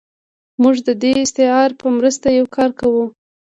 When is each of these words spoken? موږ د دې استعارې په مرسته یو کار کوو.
موږ 0.61 0.75
د 0.87 0.89
دې 1.01 1.11
استعارې 1.23 1.75
په 1.81 1.87
مرسته 1.97 2.27
یو 2.37 2.45
کار 2.55 2.69
کوو. 2.79 3.05